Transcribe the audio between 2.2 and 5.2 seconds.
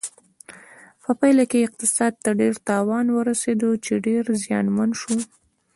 ته ډیر تاوان ورسېده چې ډېر زیانمن شو.